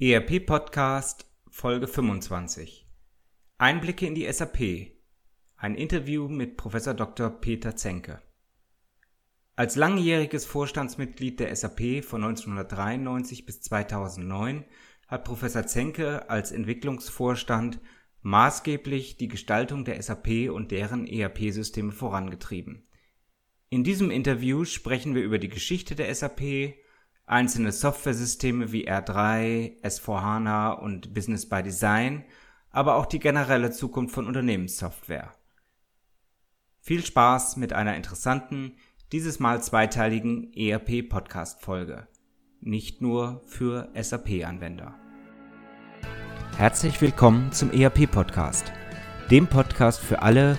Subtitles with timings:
[0.00, 2.84] ERP Podcast Folge 25
[3.58, 4.90] Einblicke in die SAP
[5.56, 6.74] Ein Interview mit Prof.
[6.96, 7.30] Dr.
[7.30, 8.20] Peter Zenke
[9.54, 14.64] Als langjähriges Vorstandsmitglied der SAP von 1993 bis 2009
[15.06, 15.48] hat Prof.
[15.66, 17.78] Zenke als Entwicklungsvorstand
[18.22, 22.88] maßgeblich die Gestaltung der SAP und deren ERP-Systeme vorangetrieben.
[23.70, 26.74] In diesem Interview sprechen wir über die Geschichte der SAP
[27.26, 32.24] einzelne Softwaresysteme wie R3, S4HANA und Business by Design,
[32.70, 35.32] aber auch die generelle Zukunft von Unternehmenssoftware.
[36.80, 38.76] Viel Spaß mit einer interessanten,
[39.12, 42.08] dieses Mal zweiteiligen ERP-Podcast-Folge.
[42.60, 44.94] Nicht nur für SAP-Anwender.
[46.58, 48.72] Herzlich willkommen zum ERP-Podcast,
[49.30, 50.58] dem Podcast für alle,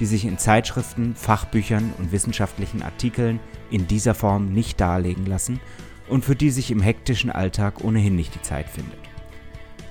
[0.00, 3.38] die sich in Zeitschriften, Fachbüchern und wissenschaftlichen Artikeln
[3.70, 5.60] in dieser Form nicht darlegen lassen
[6.08, 8.98] und für die sich im hektischen Alltag ohnehin nicht die Zeit findet.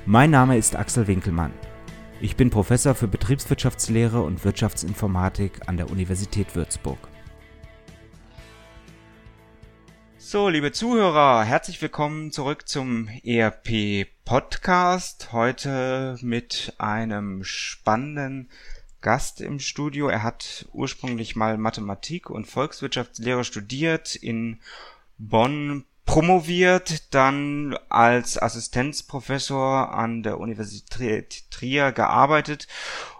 [0.06, 1.54] Mein Name ist Axel Winkelmann.
[2.20, 6.98] Ich bin Professor für Betriebswirtschaftslehre und Wirtschaftsinformatik an der Universität Würzburg.
[10.18, 15.32] So, liebe Zuhörer, herzlich willkommen zurück zum ERP Podcast.
[15.32, 18.50] Heute mit einem spannenden
[19.02, 20.08] Gast im Studio.
[20.08, 24.60] Er hat ursprünglich mal Mathematik und Volkswirtschaftslehre studiert, in
[25.18, 32.68] Bonn promoviert, dann als Assistenzprofessor an der Universität Trier gearbeitet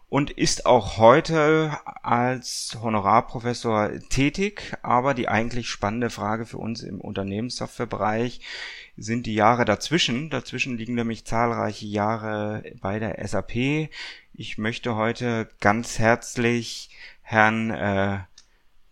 [0.10, 4.76] und ist auch heute als Honorarprofessor tätig.
[4.82, 8.42] Aber die eigentlich spannende Frage für uns im Unternehmenssoftwarebereich
[9.00, 10.30] sind die Jahre dazwischen.
[10.30, 13.90] Dazwischen liegen nämlich zahlreiche Jahre bei der SAP.
[14.34, 16.90] Ich möchte heute ganz herzlich
[17.22, 18.20] Herrn äh,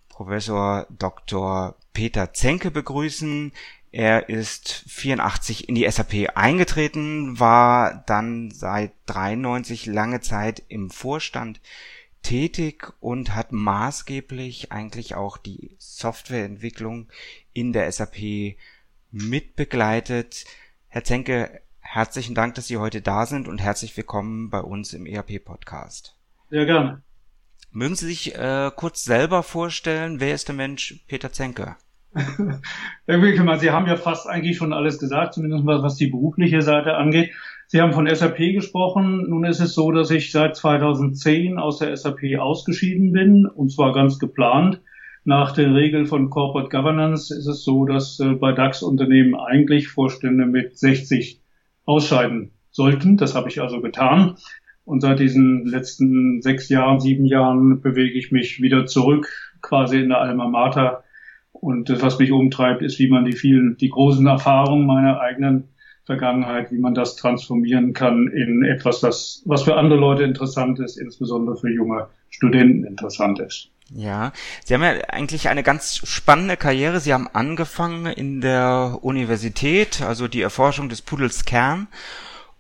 [0.10, 1.76] Professor Dr.
[1.94, 3.52] Peter Zenke begrüßen.
[3.92, 11.62] Er ist 84 in die SAP eingetreten, war dann seit 93 lange Zeit im Vorstand
[12.22, 17.08] tätig und hat maßgeblich eigentlich auch die Softwareentwicklung
[17.54, 18.58] in der SAP
[19.12, 20.46] mitbegleitet.
[20.88, 25.06] Herr Zenke, herzlichen Dank, dass Sie heute da sind und herzlich willkommen bei uns im
[25.06, 26.16] ERP-Podcast.
[26.50, 27.02] Sehr gerne.
[27.72, 31.76] Mögen Sie sich äh, kurz selber vorstellen, wer ist der Mensch Peter Zenke?
[33.06, 36.62] Herr Wilkemann, Sie haben ja fast eigentlich schon alles gesagt, zumindest mal was die berufliche
[36.62, 37.32] Seite angeht.
[37.68, 39.30] Sie haben von SAP gesprochen.
[39.30, 43.94] Nun ist es so, dass ich seit 2010 aus der SAP ausgeschieden bin, und zwar
[43.94, 44.82] ganz geplant.
[45.28, 50.46] Nach den Regeln von Corporate Governance ist es so, dass äh, bei DAX-Unternehmen eigentlich Vorstände
[50.46, 51.42] mit 60
[51.84, 53.18] ausscheiden sollten.
[53.18, 54.38] Das habe ich also getan.
[54.86, 59.28] Und seit diesen letzten sechs Jahren, sieben Jahren bewege ich mich wieder zurück,
[59.62, 61.04] quasi in der Alma Mater.
[61.52, 65.68] Und das, was mich umtreibt, ist, wie man die vielen, die großen Erfahrungen meiner eigenen
[66.08, 70.98] Vergangenheit, wie man das transformieren kann in etwas, das, was für andere Leute interessant ist,
[70.98, 73.70] insbesondere für junge Studenten interessant ist.
[73.94, 74.32] Ja,
[74.64, 77.02] Sie haben ja eigentlich eine ganz spannende Karriere.
[77.02, 81.88] Sie haben angefangen in der Universität, also die Erforschung des Pudels Kern,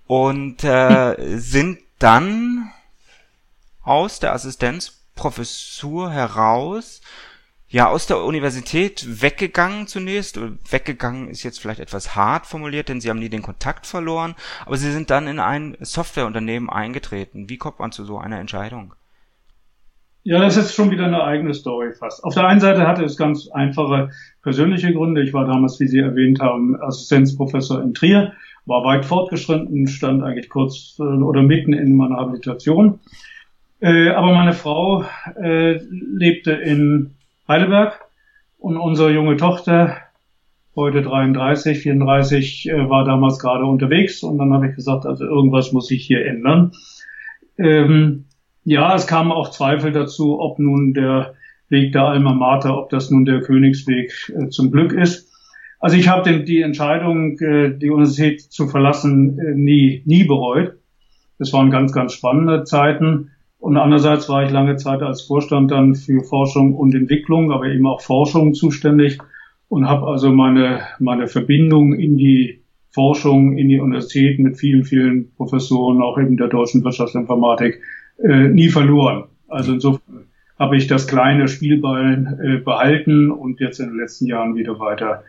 [0.07, 2.69] und äh, sind dann
[3.81, 7.01] aus der Assistenzprofessur heraus
[7.69, 10.39] ja aus der Universität weggegangen zunächst.
[10.71, 14.35] Weggegangen ist jetzt vielleicht etwas hart formuliert, denn sie haben nie den Kontakt verloren,
[14.65, 17.49] aber sie sind dann in ein Softwareunternehmen eingetreten.
[17.49, 18.93] Wie kommt man zu so einer Entscheidung?
[20.23, 22.21] Ja, das ist schon wieder eine eigene Story fast.
[22.23, 24.09] Auf der einen Seite hatte es ganz einfache
[24.41, 25.23] persönliche Gründe.
[25.23, 28.33] Ich war damals, wie Sie erwähnt haben, Assistenzprofessor in Trier,
[28.65, 32.99] war weit fortgeschritten, stand eigentlich kurz äh, oder mitten in meiner Habilitation.
[33.79, 35.05] Äh, aber meine Frau
[35.41, 37.13] äh, lebte in
[37.47, 37.99] Heidelberg
[38.57, 39.97] und unsere junge Tochter,
[40.75, 45.87] heute 33, 34, war damals gerade unterwegs und dann habe ich gesagt, also irgendwas muss
[45.87, 46.71] sich hier ändern.
[47.57, 48.25] Ähm,
[48.63, 51.35] ja, es kamen auch Zweifel dazu, ob nun der
[51.69, 55.31] Weg der Alma Mater, ob das nun der Königsweg äh, zum Glück ist.
[55.79, 60.73] Also ich habe die Entscheidung, äh, die Universität zu verlassen, äh, nie, nie bereut.
[61.39, 63.31] Das waren ganz, ganz spannende Zeiten.
[63.59, 67.87] Und andererseits war ich lange Zeit als Vorstand dann für Forschung und Entwicklung, aber eben
[67.87, 69.17] auch Forschung zuständig
[69.67, 72.61] und habe also meine, meine Verbindung in die
[72.91, 77.81] Forschung, in die Universität mit vielen, vielen Professoren, auch eben der deutschen Wirtschaftsinformatik,
[78.23, 79.25] äh, nie verloren.
[79.47, 80.27] Also insofern
[80.57, 85.23] habe ich das kleine Spielballen äh, behalten und jetzt in den letzten Jahren wieder weiter,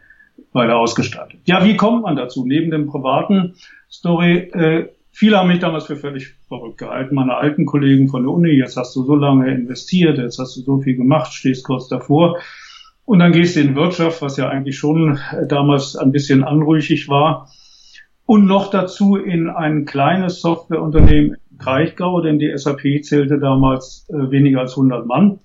[0.53, 1.41] weiter ausgestattet.
[1.45, 2.47] Ja, wie kommt man dazu?
[2.47, 3.55] Neben dem privaten
[3.91, 8.31] Story, äh, viele haben mich damals für völlig verrückt gehalten, meine alten Kollegen von der
[8.31, 11.89] Uni, jetzt hast du so lange investiert, jetzt hast du so viel gemacht, stehst kurz
[11.89, 12.39] davor.
[13.05, 17.09] Und dann gehst du in Wirtschaft, was ja eigentlich schon äh, damals ein bisschen anrüchig
[17.09, 17.49] war.
[18.27, 24.61] Und noch dazu in ein kleines Softwareunternehmen Kraichgau, denn die SAP zählte damals äh, weniger
[24.61, 25.41] als 100 Mann.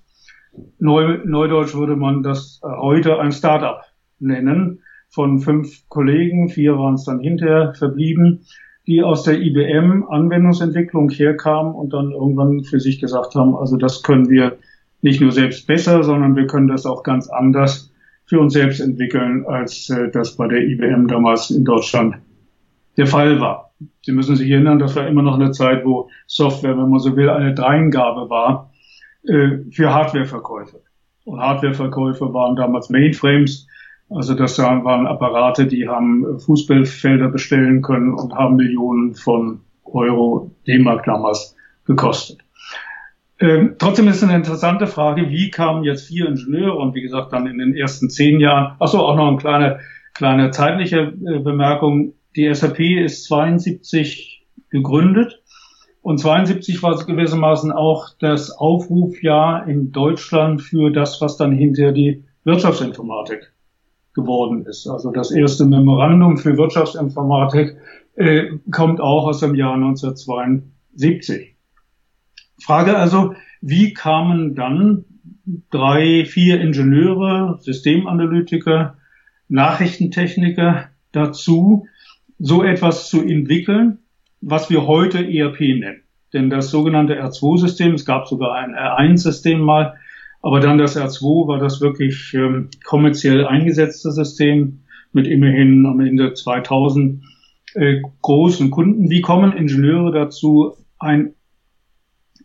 [0.78, 3.80] Neu, Neudeutsch würde man das äh, heute ein Startup
[4.20, 4.82] nennen.
[5.08, 8.46] Von fünf Kollegen, vier waren es dann hinterher verblieben,
[8.86, 14.02] die aus der IBM Anwendungsentwicklung herkamen und dann irgendwann für sich gesagt haben, also das
[14.02, 14.58] können wir
[15.00, 17.92] nicht nur selbst besser, sondern wir können das auch ganz anders
[18.26, 22.16] für uns selbst entwickeln, als äh, das bei der IBM damals in Deutschland
[22.96, 23.72] der Fall war.
[24.02, 27.16] Sie müssen sich erinnern, das war immer noch eine Zeit, wo Software, wenn man so
[27.16, 28.70] will, eine Dreingabe war
[29.24, 30.80] äh, für Hardwareverkäufe.
[31.24, 33.66] Und Hardwareverkäufe waren damals Mainframes.
[34.10, 41.04] Also das waren Apparate, die haben Fußballfelder bestellen können und haben Millionen von Euro, D-Mark
[41.04, 41.56] damals
[41.86, 42.40] gekostet.
[43.40, 47.46] Ähm, trotzdem ist eine interessante Frage, wie kamen jetzt vier Ingenieure und wie gesagt dann
[47.46, 49.80] in den ersten zehn Jahren, ach so, auch noch eine kleine,
[50.14, 55.42] kleine zeitliche äh, Bemerkung, die SAP ist 72 gegründet
[56.00, 61.92] und 72 war es gewissermaßen auch das Aufrufjahr in Deutschland für das, was dann hinter
[61.92, 63.52] die Wirtschaftsinformatik
[64.14, 64.86] geworden ist.
[64.86, 67.76] Also das erste Memorandum für Wirtschaftsinformatik
[68.14, 71.56] äh, kommt auch aus dem Jahr 1972.
[72.62, 75.04] Frage also, wie kamen dann
[75.70, 78.96] drei, vier Ingenieure, Systemanalytiker,
[79.48, 81.86] Nachrichtentechniker dazu,
[82.38, 83.98] so etwas zu entwickeln,
[84.40, 86.02] was wir heute ERP nennen.
[86.32, 89.94] Denn das sogenannte R2-System, es gab sogar ein R1-System mal,
[90.44, 94.80] aber dann das R2 war das wirklich ähm, kommerziell eingesetzte System
[95.10, 97.24] mit immerhin am Ende 2000
[97.72, 99.08] äh, großen Kunden.
[99.08, 101.32] Wie kommen Ingenieure dazu, ein,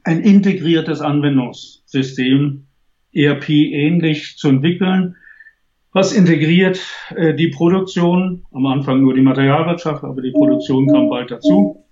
[0.06, 2.68] ein integriertes Anwendungssystem
[3.12, 5.18] ERP ähnlich zu entwickeln,
[5.92, 6.80] was integriert
[7.14, 11.84] äh, die Produktion, am Anfang nur die Materialwirtschaft, aber die Produktion kam bald dazu,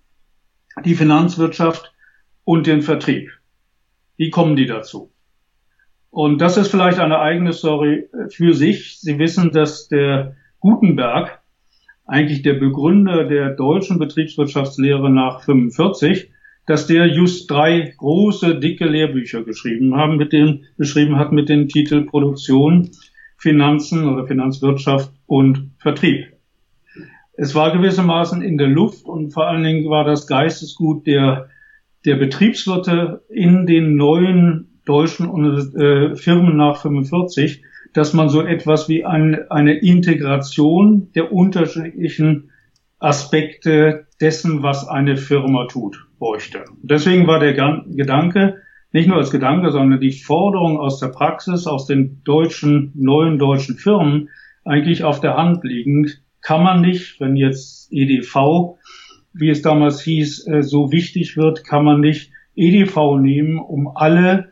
[0.86, 1.94] die Finanzwirtschaft
[2.46, 3.30] und den Vertrieb.
[4.16, 5.12] Wie kommen die dazu?
[6.10, 9.00] Und das ist vielleicht eine eigene Story äh, für sich.
[9.00, 11.40] Sie wissen, dass der Gutenberg,
[12.06, 16.32] eigentlich der Begründer der deutschen Betriebswirtschaftslehre nach 45,
[16.66, 21.68] dass der just drei große, dicke Lehrbücher geschrieben haben, mit dem, geschrieben hat mit dem
[21.68, 22.92] Titel Produktion,
[23.38, 26.34] Finanzen oder Finanzwirtschaft und Vertrieb.
[27.34, 31.50] Es war gewissermaßen in der Luft und vor allen Dingen war das Geistesgut der,
[32.06, 37.64] der Betriebswirte in den neuen deutschen äh, Firmen nach 45,
[37.94, 42.52] dass man so etwas wie ein, eine Integration der unterschiedlichen
[43.00, 46.66] Aspekte dessen, was eine Firma tut, bräuchte.
[46.82, 48.62] Deswegen war der Gedanke,
[48.92, 53.78] nicht nur als Gedanke, sondern die Forderung aus der Praxis, aus den deutschen, neuen deutschen
[53.78, 54.30] Firmen
[54.64, 58.78] eigentlich auf der Hand liegend, kann man nicht, wenn jetzt EDV,
[59.34, 64.52] wie es damals hieß, äh, so wichtig wird, kann man nicht EDV nehmen, um alle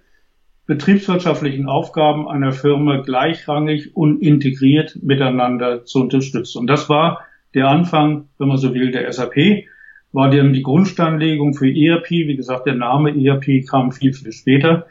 [0.68, 6.60] betriebswirtschaftlichen Aufgaben einer Firma gleichrangig und integriert miteinander zu unterstützen.
[6.60, 7.22] Und das war
[7.54, 9.66] der Anfang, wenn man so will, der SAP
[10.12, 12.10] war dann die Grundsteinlegung für ERP.
[12.10, 14.88] Wie gesagt, der Name ERP kam viel, viel später.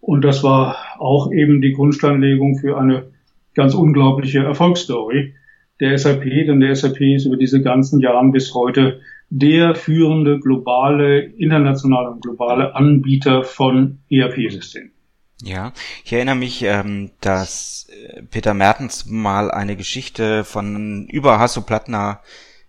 [0.00, 3.06] Und das war auch eben die Grundsteinlegung für eine
[3.54, 5.34] ganz unglaubliche Erfolgsstory
[5.80, 11.20] der SAP, denn der SAP ist über diese ganzen Jahre bis heute der führende globale,
[11.20, 14.95] internationale und globale Anbieter von ERP-Systemen.
[15.42, 15.72] Ja,
[16.04, 22.20] ich erinnere mich, ähm, dass äh, Peter Mertens mal eine Geschichte von über Hasso Plattner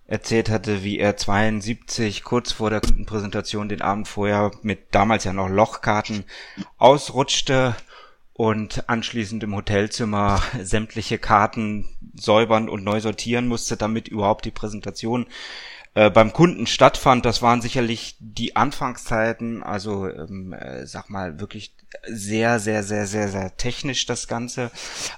[0.06, 5.34] erzählt hatte, wie er 72 kurz vor der Kundenpräsentation den Abend vorher mit damals ja
[5.34, 6.26] noch Lochkarten
[6.78, 7.76] ausrutschte
[8.34, 15.26] und anschließend im Hotelzimmer sämtliche Karten säubern und neu sortieren musste, damit überhaupt die Präsentation
[15.98, 17.26] äh, beim Kunden stattfand.
[17.26, 21.74] Das waren sicherlich die Anfangszeiten, also ähm, äh, sag mal wirklich
[22.06, 24.70] sehr, sehr, sehr, sehr, sehr technisch das Ganze.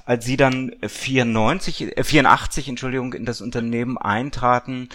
[0.05, 4.87] Als sie dann 94, äh, 84, Entschuldigung, in das Unternehmen eintraten,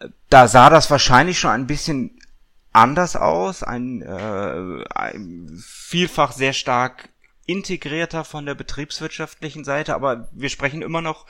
[0.00, 2.18] äh, da sah das wahrscheinlich schon ein bisschen
[2.72, 7.08] anders aus, ein, äh, ein vielfach sehr stark
[7.50, 11.26] integrierter von der betriebswirtschaftlichen Seite, aber wir sprechen immer noch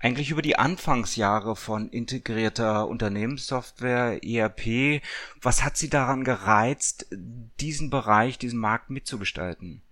[0.00, 5.00] eigentlich über die Anfangsjahre von integrierter Unternehmenssoftware, ERP.
[5.40, 7.06] Was hat Sie daran gereizt,
[7.60, 9.82] diesen Bereich, diesen Markt mitzugestalten?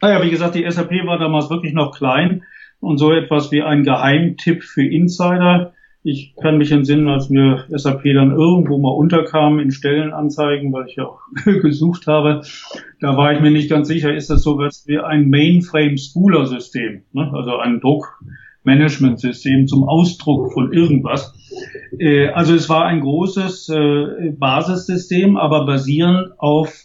[0.00, 2.42] Naja, wie gesagt, die SAP war damals wirklich noch klein
[2.80, 5.74] und so etwas wie ein Geheimtipp für Insider.
[6.08, 10.94] Ich kann mich entsinnen, als mir SAP dann irgendwo mal unterkam in Stellenanzeigen, weil ich
[10.94, 12.42] ja auch gesucht habe,
[13.00, 17.32] da war ich mir nicht ganz sicher, ist das so was wie ein Mainframe-Spooler-System, ne?
[17.34, 21.34] also ein Druckmanagementsystem zum Ausdruck von irgendwas.
[21.98, 26.84] Äh, also es war ein großes äh, Basissystem, aber basierend auf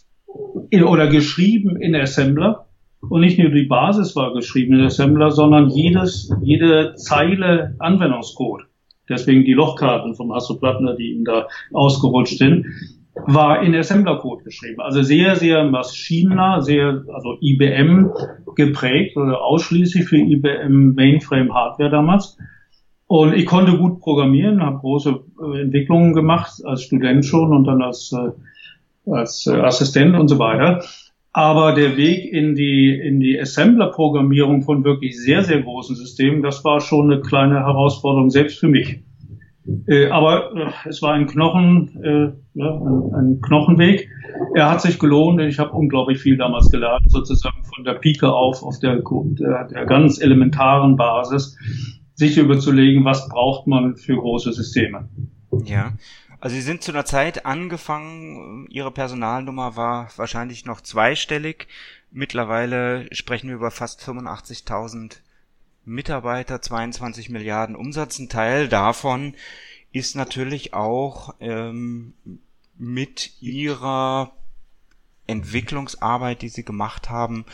[0.72, 2.66] oder geschrieben in Assembler
[3.08, 8.64] und nicht nur die Basis war geschrieben in Assembler, sondern jedes, jede Zeile Anwendungscode.
[9.08, 12.66] Deswegen die Lochkarten vom Hasso Plattner, die ihm da ausgerutscht sind,
[13.14, 14.80] war in Assembler-Code geschrieben.
[14.80, 18.10] Also sehr, sehr maschinennah, sehr, also IBM
[18.54, 22.38] geprägt oder ausschließlich für IBM Mainframe Hardware damals.
[23.06, 27.82] Und ich konnte gut programmieren, habe große äh, Entwicklungen gemacht, als Student schon und dann
[27.82, 30.82] als, äh, als äh, Assistent und so weiter.
[31.34, 36.62] Aber der Weg in die, in die Assembler-Programmierung von wirklich sehr, sehr großen Systemen, das
[36.64, 39.02] war schon eine kleine Herausforderung, selbst für mich.
[39.86, 44.08] Äh, aber äh, es war ein Knochen, äh, ja, ein, ein, Knochenweg.
[44.54, 45.40] Er hat sich gelohnt.
[45.40, 49.86] Ich habe unglaublich viel damals gelernt, sozusagen von der Pike auf, auf der, der, der
[49.86, 51.56] ganz elementaren Basis,
[52.14, 55.08] sich überzulegen, was braucht man für große Systeme.
[55.64, 55.92] Ja,
[56.42, 61.68] also Sie sind zu einer Zeit angefangen, Ihre Personalnummer war wahrscheinlich noch zweistellig.
[62.10, 65.18] Mittlerweile sprechen wir über fast 85.000
[65.84, 68.18] Mitarbeiter, 22 Milliarden Umsatz.
[68.18, 69.36] Ein Teil davon
[69.92, 72.14] ist natürlich auch ähm,
[72.76, 74.32] mit Ihrer
[75.28, 77.46] Entwicklungsarbeit, die Sie gemacht haben,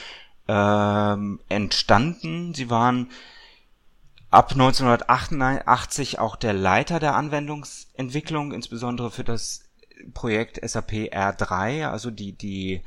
[0.49, 2.55] ähm, entstanden.
[2.55, 3.11] Sie waren
[4.31, 9.65] ab 1988 auch der Leiter der Anwendungsentwicklung, insbesondere für das
[10.15, 12.83] Projekt SAP R3, also die, die,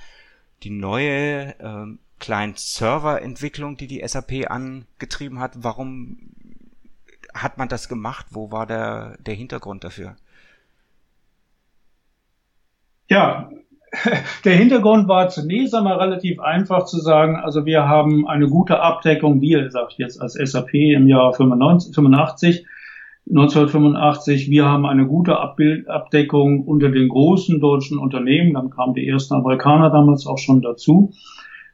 [0.63, 5.53] die neue ähm, Client-Server-Entwicklung, die die SAP angetrieben hat.
[5.55, 6.17] Warum
[7.33, 8.27] hat man das gemacht?
[8.29, 10.15] Wo war der, der Hintergrund dafür?
[13.09, 13.51] Ja,
[14.45, 19.41] der Hintergrund war zunächst einmal relativ einfach zu sagen, also wir haben eine gute Abdeckung,
[19.41, 21.97] wir, sag ich jetzt als SAP im Jahr 85,
[23.27, 29.35] 1985, wir haben eine gute Abdeckung unter den großen deutschen Unternehmen, dann kamen die ersten
[29.35, 31.11] Amerikaner damals auch schon dazu,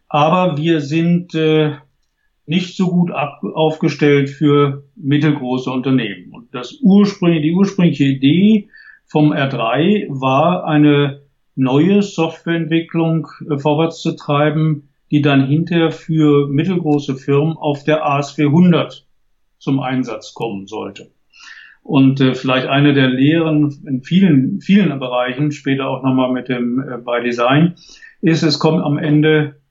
[0.09, 1.75] aber wir sind äh,
[2.47, 6.33] nicht so gut ab, aufgestellt für mittelgroße Unternehmen.
[6.33, 8.69] Und das ursprüngliche, die ursprüngliche Idee
[9.05, 11.26] vom R3 war eine
[11.57, 19.03] neue Softwareentwicklung äh, vorwärts zu treiben, die dann hinterher für mittelgroße Firmen auf der AS400
[19.57, 21.11] zum Einsatz kommen sollte.
[21.81, 26.79] Und äh, vielleicht eine der Lehren in vielen, vielen Bereichen, später auch nochmal mit dem
[26.79, 27.75] äh, bei Design,
[28.21, 29.61] ist, es kommt am Ende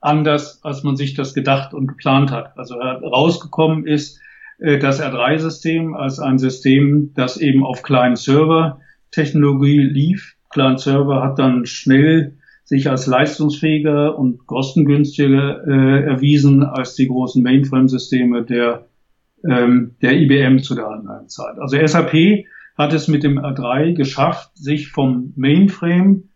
[0.00, 2.56] anders, als man sich das gedacht und geplant hat.
[2.56, 4.20] Also rausgekommen ist
[4.58, 11.38] äh, das R3-System als ein System, das eben auf kleinen Server-Technologie lief, Client Server hat
[11.38, 18.86] dann schnell sich als leistungsfähiger und kostengünstiger äh, erwiesen als die großen Mainframe-Systeme der,
[19.46, 21.58] ähm, der IBM zu der anderen Zeit.
[21.58, 22.46] Also SAP
[22.78, 26.30] hat es mit dem R3 geschafft, sich vom Mainframe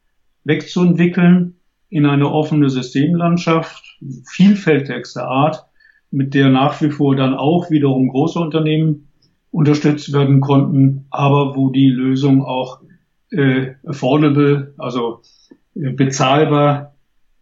[0.44, 1.54] wegzuentwickeln
[1.88, 3.98] in eine offene Systemlandschaft,
[4.30, 5.64] vielfältigster Art,
[6.10, 9.08] mit der nach wie vor dann auch wiederum große Unternehmen
[9.50, 12.80] unterstützt werden konnten, aber wo die Lösung auch
[13.30, 15.23] äh, affordable, also
[15.75, 16.94] äh, bezahlbar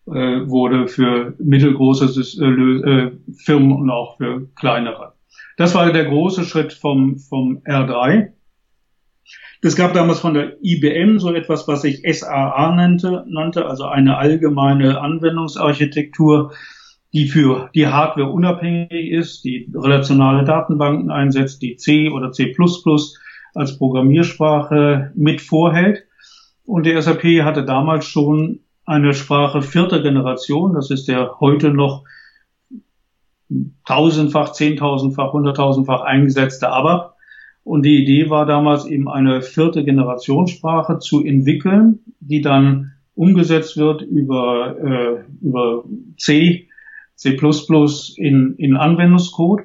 [0.06, 2.06] äh, wurde für mittelgroße
[2.40, 5.14] äh, äh, Firmen und auch für kleinere.
[5.56, 8.28] Das war der große Schritt vom, vom R3.
[9.62, 14.18] Es gab damals von der IBM so etwas, was sich SAA nannte, nannte, also eine
[14.18, 16.52] allgemeine Anwendungsarchitektur,
[17.12, 22.54] die für die Hardware unabhängig ist, die relationale Datenbanken einsetzt, die C oder C++
[23.56, 26.04] als Programmiersprache mit vorhält.
[26.64, 30.74] Und die SAP hatte damals schon eine Sprache vierter Generation.
[30.74, 32.04] Das ist der heute noch
[33.84, 37.14] tausendfach, zehntausendfach, hunderttausendfach eingesetzte ABAP.
[37.64, 44.02] Und die Idee war damals eben eine vierte Generationssprache zu entwickeln, die dann umgesetzt wird
[44.02, 45.84] über, äh, über
[46.16, 46.68] C,
[47.16, 47.36] C++
[48.16, 49.62] in, in Anwendungscode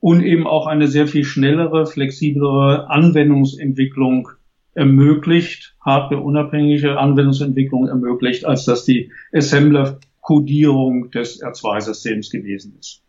[0.00, 4.28] und eben auch eine sehr viel schnellere, flexiblere Anwendungsentwicklung
[4.74, 13.02] ermöglicht, hardwareunabhängige Anwendungsentwicklung ermöglicht, als das die Assembler Kodierung des R2-Systems gewesen ist.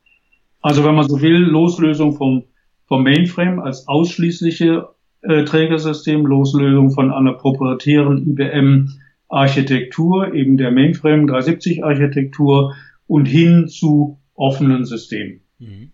[0.61, 2.45] Also wenn man so will, Loslösung vom,
[2.87, 4.87] vom Mainframe als ausschließliche
[5.21, 12.73] äh, Trägersystem, Loslösung von einer proprietären IBM-Architektur, eben der Mainframe 370-Architektur
[13.07, 15.41] und hin zu offenen Systemen.
[15.59, 15.91] Mhm.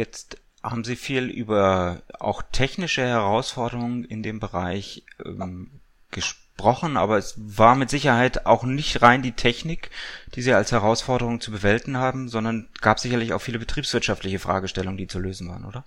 [0.00, 5.68] Jetzt haben Sie viel über auch technische Herausforderungen in dem Bereich ähm,
[6.10, 9.90] gesprochen, aber es war mit Sicherheit auch nicht rein die Technik,
[10.34, 15.06] die Sie als Herausforderung zu bewältigen haben, sondern gab sicherlich auch viele betriebswirtschaftliche Fragestellungen, die
[15.06, 15.84] zu lösen waren, oder?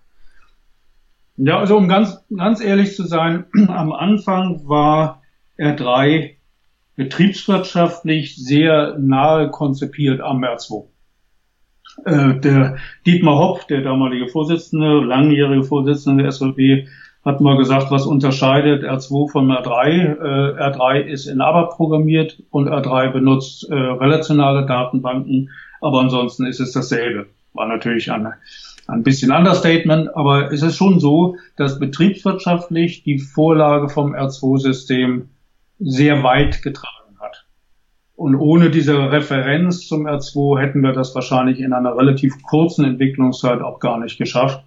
[1.38, 5.24] Ja, also um ganz, ganz ehrlich zu sein, am Anfang war
[5.58, 6.36] R3
[6.98, 10.93] betriebswirtschaftlich sehr nahe konzipiert am R2.
[12.06, 16.88] Äh, der Dietmar Hopp, der damalige Vorsitzende, langjährige Vorsitzende der SLB,
[17.24, 19.88] hat mal gesagt, was unterscheidet R2 von R3.
[19.88, 25.50] Äh, R3 ist in ABAP programmiert und R3 benutzt äh, relationale Datenbanken,
[25.82, 27.28] aber ansonsten ist es dasselbe.
[27.54, 28.28] War natürlich ein,
[28.88, 35.30] ein bisschen Understatement, aber es ist schon so, dass betriebswirtschaftlich die Vorlage vom R2-System
[35.80, 37.03] sehr weit getragen
[38.16, 43.62] und ohne diese Referenz zum R2 hätten wir das wahrscheinlich in einer relativ kurzen Entwicklungszeit
[43.62, 44.64] auch gar nicht geschafft,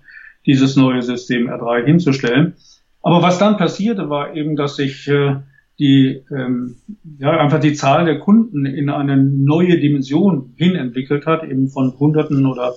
[0.47, 2.55] dieses neue System R3 hinzustellen.
[3.03, 5.37] Aber was dann passierte, war eben, dass sich äh,
[5.79, 6.77] die ähm,
[7.19, 11.99] ja einfach die Zahl der Kunden in eine neue Dimension hin entwickelt hat, eben von
[11.99, 12.75] Hunderten oder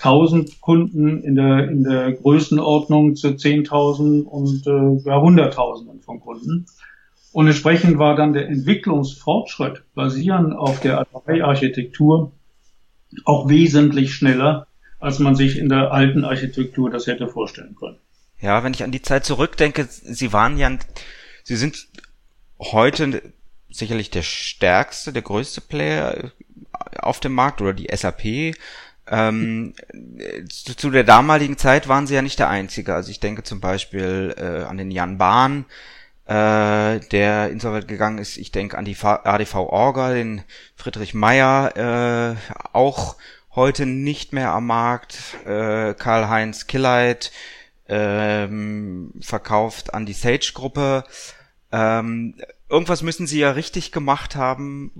[0.00, 6.66] Tausend Kunden in der in der Größenordnung zu Zehntausend und äh, ja, Hunderttausenden von Kunden.
[7.32, 12.32] Und entsprechend war dann der Entwicklungsfortschritt basierend auf der A3-Architektur
[13.24, 14.66] auch wesentlich schneller,
[14.98, 17.98] als man sich in der alten Architektur das hätte vorstellen können.
[18.40, 20.70] Ja, wenn ich an die Zeit zurückdenke, Sie waren ja,
[21.44, 21.88] Sie sind
[22.60, 23.22] heute
[23.70, 26.32] sicherlich der stärkste, der größte Player
[26.98, 28.54] auf dem Markt oder die SAP.
[29.10, 29.74] Ähm,
[30.48, 32.94] zu, der damaligen Zeit waren sie ja nicht der Einzige.
[32.94, 35.64] Also ich denke zum Beispiel äh, an den Jan Bahn,
[36.28, 38.36] äh, der insolvent gegangen ist.
[38.36, 40.42] Ich denke an die ADV Orga, den
[40.76, 42.36] Friedrich Meyer, äh,
[42.72, 43.16] auch
[43.54, 45.18] heute nicht mehr am Markt.
[45.46, 47.32] Äh, Karl-Heinz Killeit
[47.88, 51.04] ähm, verkauft an die Sage-Gruppe.
[51.72, 52.34] Ähm,
[52.68, 54.92] irgendwas müssen sie ja richtig gemacht haben,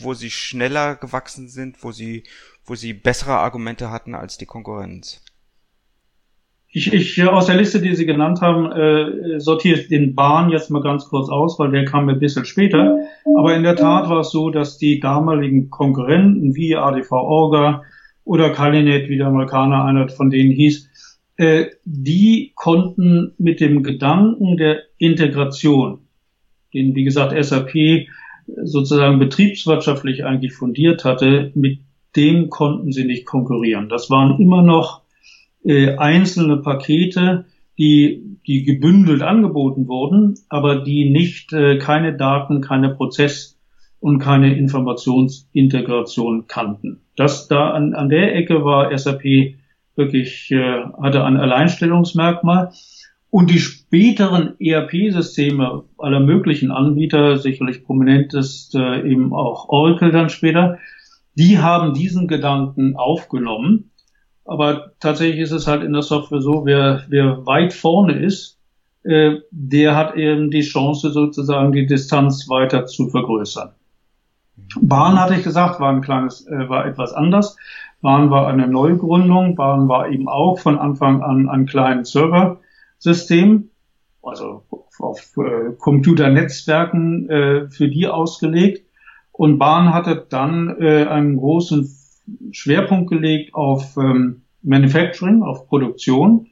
[0.00, 2.22] wo sie schneller gewachsen sind, wo sie,
[2.64, 5.20] wo sie bessere Argumente hatten als die Konkurrenz.
[6.70, 10.70] Ich, ich aus der Liste, die Sie genannt haben, äh, sortiere ich den Bahn jetzt
[10.70, 12.98] mal ganz kurz aus, weil der kam mir ein bisschen später.
[13.38, 17.82] Aber in der Tat war es so, dass die damaligen Konkurrenten wie ADV Orga
[18.24, 20.90] oder Kalinet, wie der Amerikaner einer von denen hieß,
[21.38, 26.00] äh, die konnten mit dem Gedanken der Integration,
[26.74, 28.06] den wie gesagt SAP
[28.64, 31.78] sozusagen betriebswirtschaftlich eigentlich fundiert hatte, mit
[32.16, 33.88] dem konnten sie nicht konkurrieren.
[33.88, 35.02] Das waren immer noch
[35.64, 37.46] äh, einzelne Pakete,
[37.78, 43.58] die, die gebündelt angeboten wurden, aber die nicht äh, keine Daten, keine Prozess-
[44.00, 47.00] und keine Informationsintegration kannten.
[47.16, 49.56] Das da an, an der Ecke war SAP
[49.96, 52.72] wirklich, äh, hatte ein Alleinstellungsmerkmal.
[53.30, 60.30] Und die späteren ERP-Systeme aller möglichen Anbieter, sicherlich prominent ist äh, eben auch Oracle dann
[60.30, 60.78] später,
[61.34, 63.90] die haben diesen Gedanken aufgenommen
[64.48, 68.58] aber tatsächlich ist es halt in der Software so, wer, wer weit vorne ist,
[69.04, 73.72] äh, der hat eben die Chance sozusagen die Distanz weiter zu vergrößern.
[74.80, 77.58] Bahn hatte ich gesagt, war ein kleines, äh, war etwas anders.
[78.00, 79.54] Bahn war eine Neugründung.
[79.54, 83.68] Bahn war eben auch von Anfang an ein kleines Serversystem,
[84.22, 84.62] also
[84.98, 88.86] auf äh, Computernetzwerken äh, für die ausgelegt.
[89.30, 91.84] Und Bahn hatte dann äh, einen großen
[92.50, 96.48] Schwerpunkt gelegt auf ähm, Manufacturing, auf Produktion,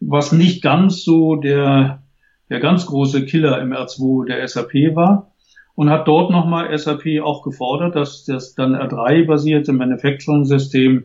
[0.00, 2.02] was nicht ganz so der,
[2.48, 5.32] der ganz große Killer im R2 der SAP war
[5.74, 11.04] und hat dort nochmal SAP auch gefordert, dass das dann R3-basierte Manufacturing-System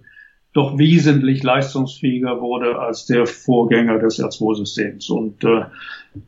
[0.54, 5.10] doch wesentlich leistungsfähiger wurde als der Vorgänger des R2-Systems.
[5.10, 5.66] Und äh,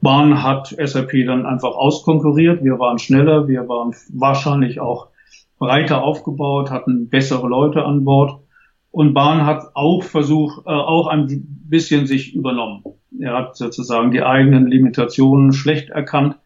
[0.02, 2.62] Bahn hat SAP dann einfach auskonkurriert.
[2.62, 5.08] Wir waren schneller, wir waren wahrscheinlich auch
[5.60, 8.42] breiter aufgebaut, hatten bessere Leute an Bord.
[8.92, 11.28] Und Bahn hat auch versucht, äh, auch ein
[11.70, 12.84] bisschen sich übernommen.
[13.20, 16.38] Er hat sozusagen die eigenen Limitationen schlecht erkannt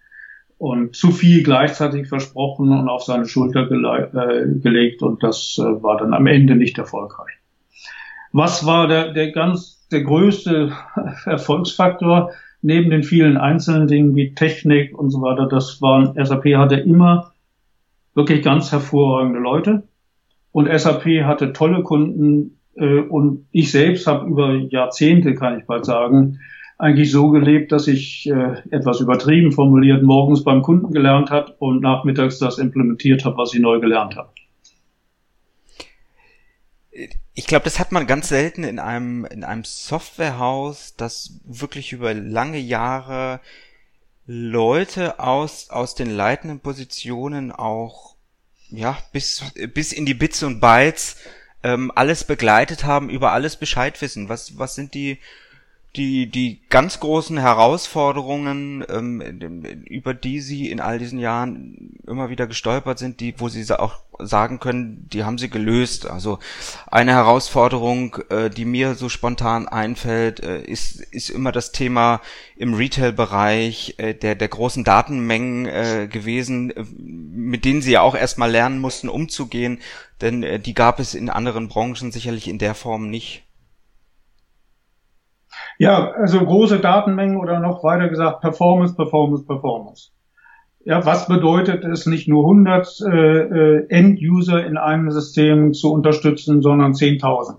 [0.57, 5.63] und zu viel gleichzeitig versprochen und auf seine Schulter gele äh, gelegt und das äh,
[5.81, 7.33] war dann am Ende nicht erfolgreich.
[8.31, 10.71] Was war der, der ganz, der größte
[11.25, 15.47] Erfolgsfaktor neben den vielen einzelnen Dingen wie Technik und so weiter?
[15.47, 17.30] Das waren, SAP hatte immer
[18.13, 19.83] wirklich ganz hervorragende Leute.
[20.51, 25.85] Und SAP hatte tolle Kunden äh, und ich selbst habe über Jahrzehnte, kann ich bald
[25.85, 26.39] sagen,
[26.77, 31.81] eigentlich so gelebt, dass ich äh, etwas übertrieben formuliert morgens beim Kunden gelernt habe und
[31.81, 34.29] nachmittags das implementiert habe, was ich neu gelernt habe.
[37.33, 42.13] Ich glaube, das hat man ganz selten in einem in einem Softwarehaus, das wirklich über
[42.13, 43.39] lange Jahre
[44.33, 48.15] Leute aus aus den leitenden Positionen auch
[48.69, 51.17] ja bis bis in die Bits und Bytes
[51.63, 54.29] ähm, alles begleitet haben, über alles Bescheid wissen.
[54.29, 55.19] Was was sind die
[55.97, 59.19] die, die ganz großen Herausforderungen, ähm,
[59.85, 63.99] über die Sie in all diesen Jahren immer wieder gestolpert sind, die, wo Sie auch
[64.19, 66.05] sagen können, die haben Sie gelöst.
[66.05, 66.39] Also
[66.87, 72.21] eine Herausforderung, äh, die mir so spontan einfällt, äh, ist, ist immer das Thema
[72.55, 78.15] im Retail-Bereich äh, der, der großen Datenmengen äh, gewesen, äh, mit denen Sie ja auch
[78.15, 79.79] erstmal lernen mussten, umzugehen,
[80.21, 83.43] denn äh, die gab es in anderen Branchen sicherlich in der Form nicht.
[85.81, 90.11] Ja, also große Datenmengen oder noch weiter gesagt Performance, Performance, Performance.
[90.85, 96.61] Ja, was bedeutet es, nicht nur 100 äh, äh, End-User in einem System zu unterstützen,
[96.61, 97.55] sondern 10.000?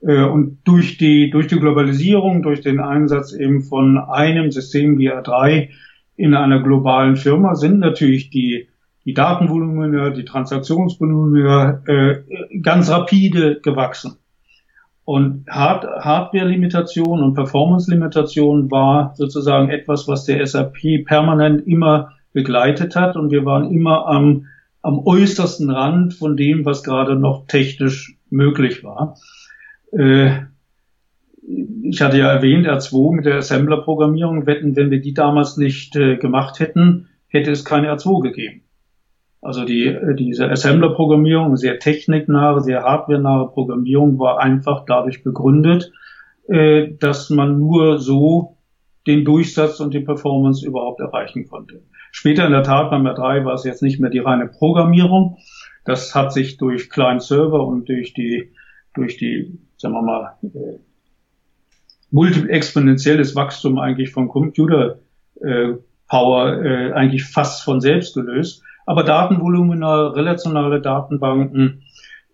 [0.00, 5.12] Äh, und durch die, durch die Globalisierung, durch den Einsatz eben von einem System wie
[5.12, 5.68] R3
[6.16, 8.70] in einer globalen Firma sind natürlich die,
[9.04, 12.22] die Datenvolumina, die Transaktionsvolumina äh,
[12.62, 14.19] ganz rapide gewachsen.
[15.10, 23.16] Und Hard Hardware-Limitation und Performance-Limitation war sozusagen etwas, was der SAP permanent immer begleitet hat.
[23.16, 24.46] Und wir waren immer am,
[24.82, 29.16] am äußersten Rand von dem, was gerade noch technisch möglich war.
[29.90, 30.42] Äh,
[31.82, 34.46] ich hatte ja erwähnt, R2 mit der Assembler-Programmierung.
[34.46, 38.62] Wetten, wenn wir die damals nicht äh, gemacht hätten, hätte es keine R2 gegeben.
[39.42, 45.92] Also die, äh, diese Assembler-Programmierung, sehr techniknahe, sehr hardwarenahe Programmierung war einfach dadurch begründet,
[46.48, 48.58] äh, dass man nur so
[49.06, 51.82] den Durchsatz und die Performance überhaupt erreichen konnte.
[52.12, 55.38] Später in der Tat beim R3 war es jetzt nicht mehr die reine Programmierung.
[55.84, 58.52] Das hat sich durch Client Server und durch die,
[58.94, 60.78] durch die, sagen wir mal, äh,
[62.10, 64.98] multi-exponentielles Wachstum eigentlich von Computer
[65.40, 65.74] äh,
[66.08, 71.84] Power äh, eigentlich fast von selbst gelöst aber Datenvolumina, relationale Datenbanken,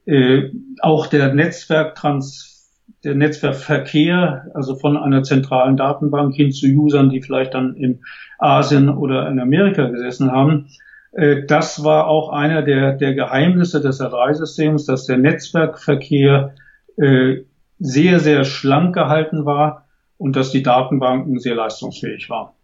[0.06, 0.44] äh,
[0.80, 2.72] auch der Netzwerktrans
[3.04, 8.00] der Netzwerkverkehr, also von einer zentralen Datenbank hin zu Usern, die vielleicht dann in
[8.38, 10.68] Asien oder in Amerika gesessen haben.
[11.12, 16.54] Äh, das war auch einer der, der Geheimnisse des R3-Systems, dass der Netzwerkverkehr
[16.96, 17.42] äh,
[17.78, 19.84] sehr, sehr schlank gehalten war
[20.16, 22.54] und dass die Datenbanken sehr leistungsfähig waren.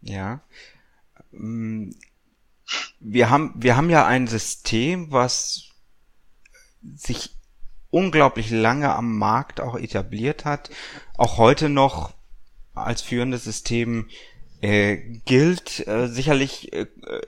[0.00, 0.40] Ja.
[3.06, 5.68] Wir haben, wir haben ja ein System, was
[6.96, 7.36] sich
[7.90, 10.70] unglaublich lange am Markt auch etabliert hat,
[11.18, 12.14] auch heute noch
[12.74, 14.08] als führendes System
[14.62, 15.86] äh, gilt.
[15.86, 16.86] Äh, sicherlich äh,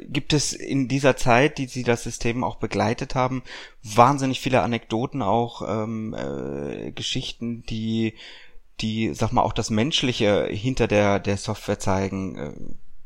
[0.09, 3.43] gibt es in dieser Zeit, die Sie das System auch begleitet haben,
[3.83, 8.15] wahnsinnig viele Anekdoten, auch ähm, äh, Geschichten, die,
[8.81, 12.39] die, sag mal, auch das Menschliche hinter der, der Software zeigen.
[12.39, 12.53] Äh,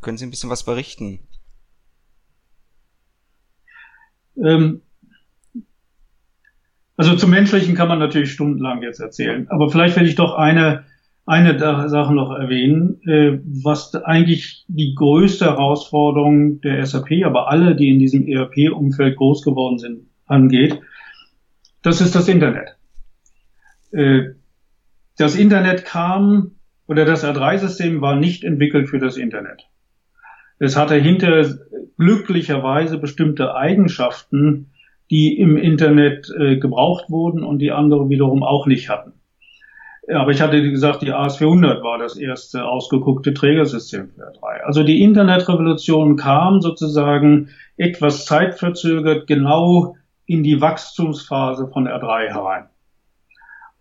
[0.01, 1.19] können Sie ein bisschen was berichten?
[4.37, 4.83] Ähm,
[6.97, 10.85] also zum Menschlichen kann man natürlich stundenlang jetzt erzählen, aber vielleicht will ich doch eine,
[11.25, 17.89] eine Sache noch erwähnen, äh, was eigentlich die größte Herausforderung der SAP, aber alle, die
[17.89, 20.79] in diesem ERP-Umfeld groß geworden sind, angeht.
[21.83, 22.77] Das ist das Internet.
[23.93, 24.35] Äh,
[25.17, 26.53] das Internet kam,
[26.87, 29.63] oder das R3-System war nicht entwickelt für das Internet.
[30.59, 31.45] Es hatte hinter
[32.01, 34.73] glücklicherweise bestimmte Eigenschaften,
[35.11, 39.13] die im Internet äh, gebraucht wurden und die andere wiederum auch nicht hatten.
[40.09, 44.63] Aber ich hatte gesagt, die AS400 war das erste ausgeguckte Trägersystem für R3.
[44.65, 52.65] Also die Internetrevolution kam sozusagen etwas zeitverzögert genau in die Wachstumsphase von R3 herein.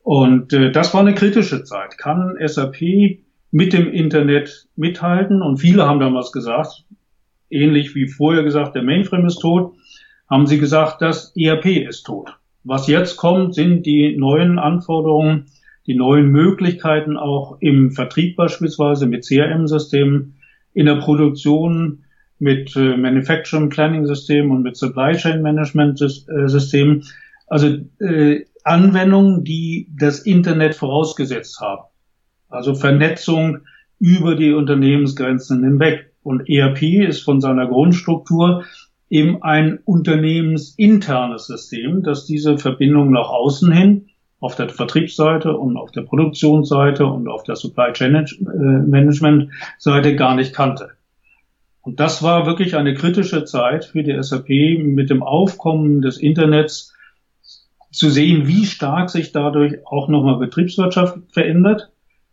[0.03, 1.97] Und äh, das war eine kritische Zeit.
[1.97, 2.81] Kann SAP
[3.51, 5.41] mit dem Internet mithalten.
[5.41, 6.85] Und viele haben damals gesagt,
[7.49, 9.73] ähnlich wie vorher gesagt, der Mainframe ist tot,
[10.29, 12.37] haben sie gesagt, das ERP ist tot.
[12.63, 15.45] Was jetzt kommt, sind die neuen Anforderungen,
[15.87, 20.35] die neuen Möglichkeiten auch im Vertrieb beispielsweise mit CRM-Systemen,
[20.73, 22.03] in der Produktion
[22.37, 27.03] mit äh, Manufacturing Planning Systemen und mit Supply Chain Management äh, Systemen.
[27.47, 31.83] Also äh, Anwendungen, die das Internet vorausgesetzt haben.
[32.49, 33.59] Also Vernetzung
[33.99, 36.08] über die Unternehmensgrenzen hinweg.
[36.23, 38.65] Und ERP ist von seiner Grundstruktur
[39.09, 45.91] eben ein unternehmensinternes System, das diese Verbindung nach außen hin auf der Vertriebsseite und auf
[45.91, 50.91] der Produktionsseite und auf der Supply Chain äh, Management Seite gar nicht kannte.
[51.81, 56.93] Und das war wirklich eine kritische Zeit für die SAP mit dem Aufkommen des Internets
[57.91, 61.91] zu sehen, wie stark sich dadurch auch nochmal Betriebswirtschaft verändert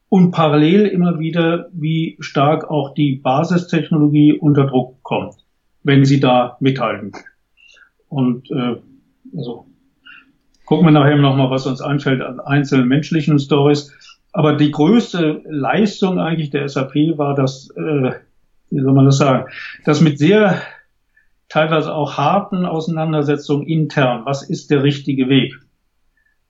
[0.09, 5.35] und parallel immer wieder, wie stark auch die Basistechnologie unter Druck kommt,
[5.83, 7.12] wenn sie da mithalten.
[8.09, 8.77] Und äh,
[9.37, 9.66] also
[10.64, 13.92] gucken wir nachher nochmal, was uns einfällt an einzelnen menschlichen Stories.
[14.33, 18.12] Aber die größte Leistung eigentlich der SAP war das, äh,
[18.71, 19.49] wie soll man das sagen,
[19.85, 20.61] das mit sehr
[21.49, 24.25] teilweise auch harten Auseinandersetzungen intern.
[24.25, 25.55] Was ist der richtige Weg?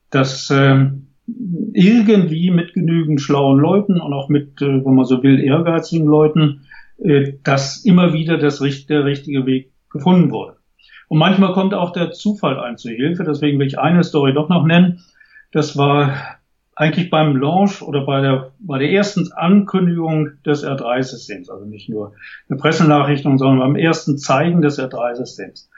[0.09, 0.89] Das äh,
[1.27, 6.61] irgendwie mit genügend schlauen Leuten und auch mit, äh, wenn man so will, ehrgeizigen Leuten,
[6.97, 10.57] äh, dass immer wieder das, der richtige Weg gefunden wurde.
[11.09, 13.23] Und manchmal kommt auch der Zufall ein zur Hilfe.
[13.23, 15.03] Deswegen will ich eine Story doch noch nennen.
[15.51, 16.13] Das war
[16.75, 22.13] eigentlich beim Launch oder bei der, bei der ersten Ankündigung des R3-Systems, also nicht nur
[22.49, 25.69] eine Pressenachrichtung, sondern beim ersten Zeigen des R3-Systems.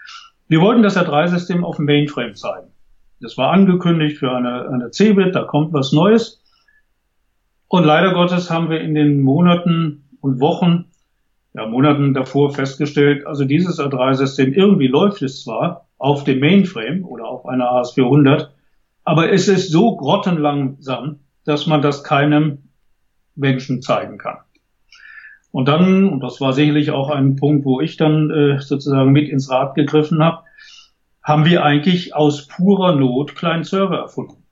[0.47, 2.67] Wir wollten das R3-System auf dem Mainframe zeigen.
[3.21, 6.41] Das war angekündigt für eine, eine CeBIT, da kommt was Neues.
[7.67, 10.85] Und leider Gottes haben wir in den Monaten und Wochen,
[11.53, 17.25] ja Monaten davor festgestellt, also dieses A3-System, irgendwie läuft es zwar auf dem Mainframe oder
[17.25, 18.47] auf einer AS400,
[19.03, 22.69] aber es ist so grottenlangsam, dass man das keinem
[23.35, 24.37] Menschen zeigen kann.
[25.51, 29.29] Und dann, und das war sicherlich auch ein Punkt, wo ich dann äh, sozusagen mit
[29.29, 30.43] ins Rad gegriffen habe,
[31.23, 34.43] haben wir eigentlich aus purer Not kleinen Server erfunden.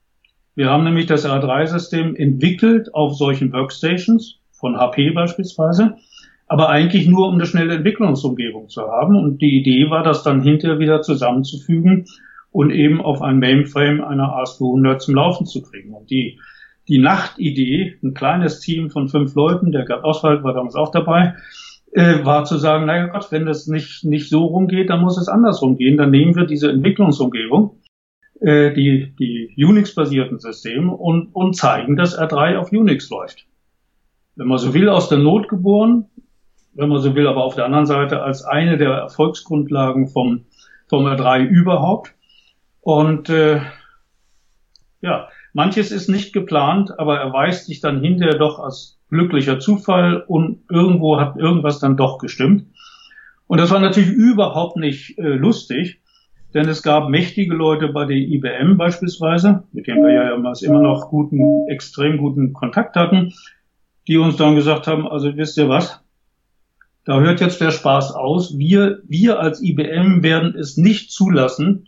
[0.55, 5.97] Wir haben nämlich das R3-System entwickelt auf solchen Workstations von HP beispielsweise,
[6.47, 9.15] aber eigentlich nur, um eine schnelle Entwicklungsumgebung zu haben.
[9.15, 12.05] Und die Idee war, das dann hinterher wieder zusammenzufügen
[12.51, 15.93] und eben auf ein Mainframe einer AS200 zum Laufen zu kriegen.
[15.93, 16.39] Und die,
[16.87, 21.35] die Nachtidee, ein kleines Team von fünf Leuten, der Gerd Oswald war damals auch dabei,
[21.97, 25.27] äh, war zu sagen, naja Gott, wenn das nicht, nicht so rumgeht, dann muss es
[25.27, 25.97] andersrum gehen.
[25.97, 27.81] Dann nehmen wir diese Entwicklungsumgebung,
[28.39, 33.47] äh, die, die Unix-basierten Systeme und, und zeigen, dass R3 auf Unix läuft.
[34.35, 36.05] Wenn man so will, aus der Not geboren,
[36.75, 40.45] wenn man so will, aber auf der anderen Seite als eine der Erfolgsgrundlagen vom,
[40.87, 42.13] vom R3 überhaupt.
[42.81, 43.59] Und äh,
[45.01, 50.59] ja, manches ist nicht geplant, aber erweist sich dann hinterher doch als glücklicher Zufall und
[50.69, 52.65] irgendwo hat irgendwas dann doch gestimmt.
[53.47, 56.01] Und das war natürlich überhaupt nicht äh, lustig,
[56.53, 61.09] denn es gab mächtige Leute bei der IBM beispielsweise, mit denen wir ja immer noch
[61.09, 63.33] guten, extrem guten Kontakt hatten,
[64.07, 66.01] die uns dann gesagt haben, also wisst ihr was,
[67.05, 68.57] da hört jetzt der Spaß aus.
[68.57, 71.87] Wir, wir als IBM werden es nicht zulassen,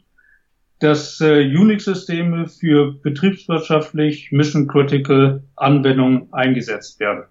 [0.80, 7.26] dass äh, Unix-Systeme für betriebswirtschaftlich mission-critical Anwendungen eingesetzt werden.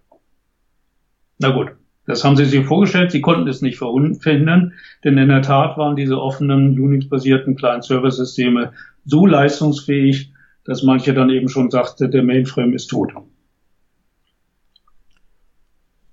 [1.39, 1.73] Na gut,
[2.07, 3.11] das haben sie sich vorgestellt.
[3.11, 8.73] Sie konnten es nicht verhindern, denn in der Tat waren diese offenen Unix-basierten kleinen Serversysteme
[9.05, 10.33] so leistungsfähig,
[10.65, 13.13] dass manche dann eben schon sagte, der Mainframe ist tot.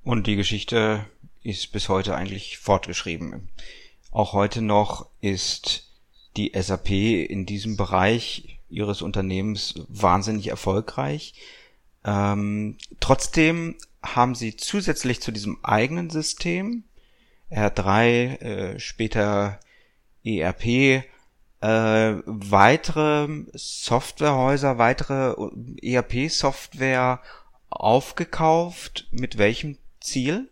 [0.04, 1.06] Und die Geschichte
[1.44, 3.50] ist bis heute eigentlich fortgeschrieben.
[4.12, 5.95] Auch heute noch ist
[6.38, 11.34] die SAP in diesem Bereich ihres Unternehmens wahnsinnig erfolgreich.
[12.04, 16.84] Ähm, trotzdem haben sie zusätzlich zu diesem eigenen System,
[17.50, 19.60] R3, äh, später
[20.24, 21.04] ERP,
[21.62, 25.36] äh, weitere Softwarehäuser, weitere
[25.82, 27.22] ERP-Software
[27.70, 29.08] aufgekauft.
[29.12, 30.50] Mit welchem Ziel?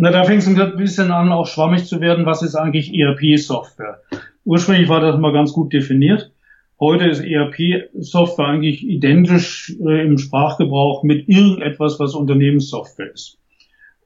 [0.00, 3.98] Na, da fängt es ein bisschen an, auch schwammig zu werden, was ist eigentlich ERP-Software?
[4.44, 6.30] Ursprünglich war das mal ganz gut definiert.
[6.78, 13.38] Heute ist ERP-Software eigentlich identisch äh, im Sprachgebrauch mit irgendetwas, was Unternehmenssoftware ist.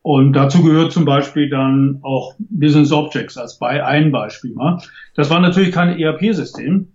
[0.00, 4.78] Und dazu gehört zum Beispiel dann auch Business Objects als bei ein Beispiel mal.
[5.14, 6.88] Das war natürlich kein ERP-System,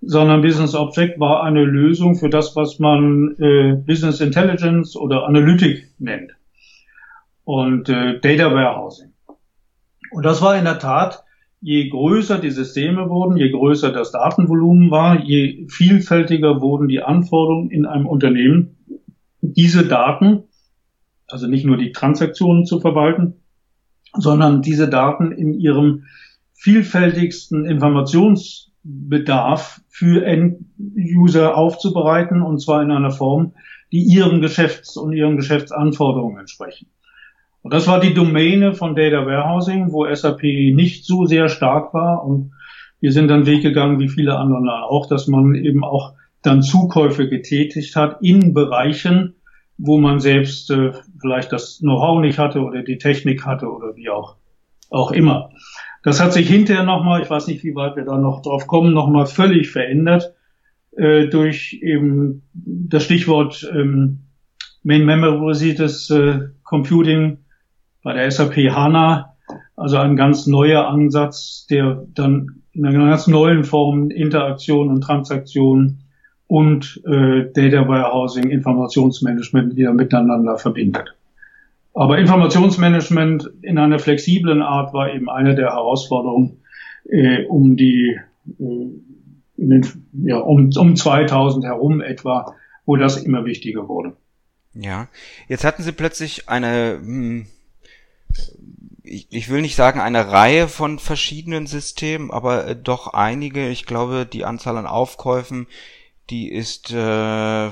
[0.00, 5.90] sondern Business Object war eine Lösung für das, was man äh, Business Intelligence oder Analytik
[5.98, 6.37] nennt
[7.48, 9.14] und äh, Data Warehousing.
[10.10, 11.24] Und das war in der Tat,
[11.62, 17.70] je größer die Systeme wurden, je größer das Datenvolumen war, je vielfältiger wurden die Anforderungen
[17.70, 18.76] in einem Unternehmen,
[19.40, 20.42] diese Daten,
[21.26, 23.36] also nicht nur die Transaktionen zu verwalten,
[24.12, 26.04] sondern diese Daten in ihrem
[26.52, 33.54] vielfältigsten Informationsbedarf für End-User aufzubereiten, und zwar in einer Form,
[33.90, 36.88] die ihren Geschäfts- und ihren Geschäftsanforderungen entsprechen.
[37.68, 42.24] Und das war die Domäne von Data Warehousing, wo SAP nicht so sehr stark war.
[42.24, 42.52] Und
[42.98, 47.28] wir sind dann Weg gegangen, wie viele andere auch, dass man eben auch dann Zukäufe
[47.28, 49.34] getätigt hat in Bereichen,
[49.76, 54.08] wo man selbst äh, vielleicht das Know-how nicht hatte oder die Technik hatte oder wie
[54.08, 54.36] auch,
[54.88, 55.50] auch immer.
[56.02, 58.94] Das hat sich hinterher nochmal, ich weiß nicht, wie weit wir da noch drauf kommen,
[58.94, 60.32] nochmal völlig verändert
[60.96, 64.20] äh, durch eben das Stichwort ähm,
[64.84, 67.40] Main Memory-basiertes äh, Computing
[68.08, 69.34] bei der SAP HANA,
[69.76, 75.98] also ein ganz neuer Ansatz, der dann in einer ganz neuen Form Interaktion und Transaktion
[76.46, 81.14] und äh, Data Warehousing, Informationsmanagement wieder miteinander verbindet.
[81.92, 86.62] Aber Informationsmanagement in einer flexiblen Art war eben eine der Herausforderungen,
[87.10, 88.18] äh, um die
[88.58, 88.86] äh,
[89.58, 89.86] den,
[90.24, 92.54] ja, um, um 2000 herum etwa,
[92.86, 94.16] wo das immer wichtiger wurde.
[94.72, 95.08] Ja,
[95.46, 97.46] jetzt hatten Sie plötzlich eine, hm,
[99.02, 103.68] ich, ich will nicht sagen eine Reihe von verschiedenen Systemen, aber äh, doch einige.
[103.68, 105.66] Ich glaube, die Anzahl an Aufkäufen
[106.30, 107.70] die ist äh,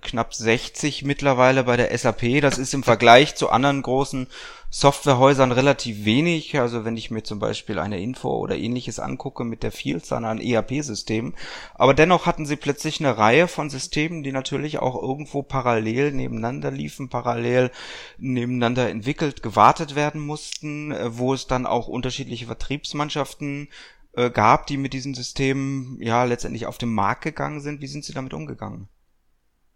[0.00, 2.40] knapp 60 mittlerweile bei der SAP.
[2.40, 4.28] Das ist im Vergleich zu anderen großen
[4.70, 6.60] Softwarehäusern relativ wenig.
[6.60, 10.40] Also wenn ich mir zum Beispiel eine Info oder ähnliches angucke mit der Vielzahl an
[10.40, 11.34] ERP-Systemen.
[11.74, 16.70] Aber dennoch hatten sie plötzlich eine Reihe von Systemen, die natürlich auch irgendwo parallel nebeneinander
[16.70, 17.72] liefen, parallel
[18.18, 23.68] nebeneinander entwickelt, gewartet werden mussten, äh, wo es dann auch unterschiedliche Vertriebsmannschaften
[24.12, 27.80] äh, gab, die mit diesen Systemen ja letztendlich auf den Markt gegangen sind.
[27.80, 28.88] Wie sind Sie damit umgegangen?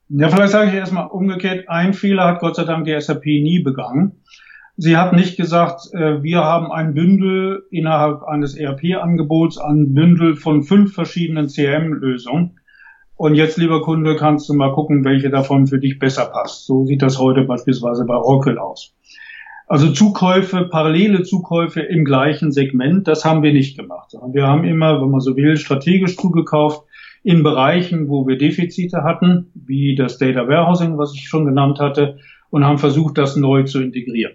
[0.08, 3.60] Ja, vielleicht sage ich erstmal umgekehrt, ein Fehler hat Gott sei Dank die SAP nie
[3.60, 4.22] begangen.
[4.76, 10.62] Sie hat nicht gesagt, äh, wir haben ein Bündel innerhalb eines ERP-Angebots, ein Bündel von
[10.62, 12.58] fünf verschiedenen CRM-Lösungen.
[13.16, 16.66] Und jetzt, lieber Kunde, kannst du mal gucken, welche davon für dich besser passt.
[16.66, 18.94] So sieht das heute beispielsweise bei Oracle aus.
[19.72, 24.12] Also Zukäufe, parallele Zukäufe im gleichen Segment, das haben wir nicht gemacht.
[24.30, 26.86] Wir haben immer, wenn man so will, strategisch zugekauft
[27.22, 32.18] in Bereichen, wo wir Defizite hatten, wie das Data Warehousing, was ich schon genannt hatte,
[32.50, 34.34] und haben versucht, das neu zu integrieren.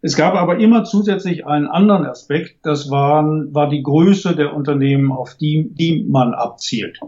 [0.00, 5.10] Es gab aber immer zusätzlich einen anderen Aspekt, das waren, war die Größe der Unternehmen,
[5.10, 7.00] auf die, die man abzielt.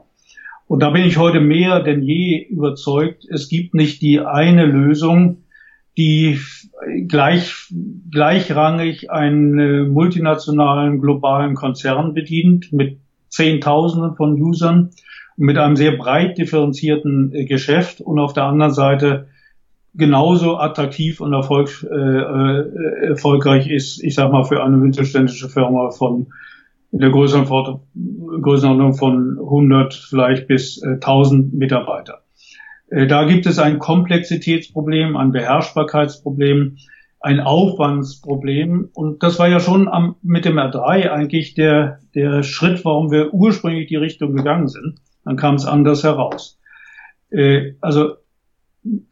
[0.66, 5.44] Und da bin ich heute mehr denn je überzeugt, es gibt nicht die eine Lösung,
[5.96, 6.38] die
[7.08, 7.72] gleich,
[8.10, 12.98] gleichrangig einen multinationalen globalen Konzern bedient mit
[13.28, 14.90] Zehntausenden von Usern
[15.36, 19.28] mit einem sehr breit differenzierten äh, Geschäft und auf der anderen Seite
[19.94, 25.90] genauso attraktiv und erfolg, äh, äh, erfolgreich ist, ich sag mal, für eine mittelständische Firma
[25.90, 26.26] von
[26.92, 32.22] in der Größenordnung von 100 vielleicht bis äh, 1000 Mitarbeiter.
[32.90, 36.76] Äh, da gibt es ein Komplexitätsproblem, ein Beherrschbarkeitsproblem,
[37.20, 38.90] ein Aufwandsproblem.
[38.92, 43.32] Und das war ja schon am, mit dem R3 eigentlich der, der Schritt, warum wir
[43.32, 44.98] ursprünglich die Richtung gegangen sind.
[45.24, 46.58] Dann kam es anders heraus.
[47.30, 48.14] Äh, also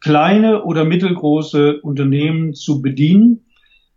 [0.01, 3.45] kleine oder mittelgroße Unternehmen zu bedienen,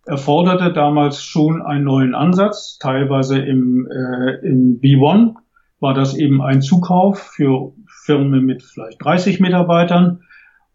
[0.04, 2.78] erforderte damals schon einen neuen Ansatz.
[2.78, 5.34] Teilweise im, äh, im B1
[5.80, 10.22] war das eben ein Zukauf für Firmen mit vielleicht 30 Mitarbeitern.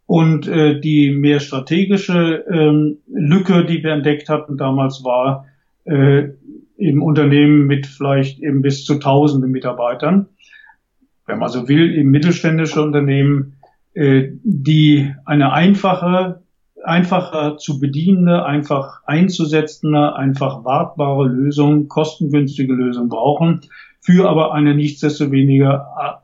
[0.06, 5.46] Und äh, die mehr strategische ähm, Lücke, die wir entdeckt hatten damals, war
[5.84, 6.30] äh,
[6.78, 10.28] im Unternehmen mit vielleicht eben bis zu tausende Mitarbeitern.
[11.26, 13.58] Wenn man so will, im mittelständische Unternehmen,
[13.94, 16.44] äh, die eine einfache,
[16.86, 23.62] einfacher zu bedienende, einfach einzusetzende, einfach wartbare Lösung, kostengünstige Lösung brauchen,
[24.00, 26.24] für aber eine nichtsdestoweniger